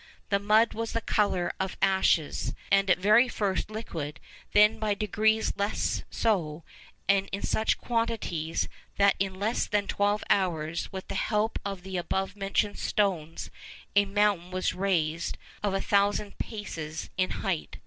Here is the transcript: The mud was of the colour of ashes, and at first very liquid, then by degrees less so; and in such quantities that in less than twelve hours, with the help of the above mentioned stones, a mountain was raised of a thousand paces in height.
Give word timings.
The 0.29 0.39
mud 0.39 0.73
was 0.73 0.89
of 0.89 0.93
the 0.93 1.01
colour 1.01 1.53
of 1.59 1.77
ashes, 1.79 2.55
and 2.71 2.89
at 2.89 2.99
first 3.03 3.67
very 3.67 3.75
liquid, 3.81 4.19
then 4.51 4.79
by 4.79 4.95
degrees 4.95 5.53
less 5.57 6.03
so; 6.09 6.63
and 7.07 7.29
in 7.31 7.43
such 7.43 7.77
quantities 7.77 8.67
that 8.97 9.15
in 9.19 9.35
less 9.39 9.67
than 9.67 9.85
twelve 9.85 10.23
hours, 10.27 10.91
with 10.91 11.07
the 11.07 11.13
help 11.13 11.59
of 11.63 11.83
the 11.83 11.97
above 11.97 12.35
mentioned 12.35 12.79
stones, 12.79 13.51
a 13.95 14.05
mountain 14.05 14.49
was 14.49 14.73
raised 14.73 15.37
of 15.61 15.75
a 15.75 15.81
thousand 15.81 16.39
paces 16.39 17.11
in 17.15 17.29
height. 17.45 17.77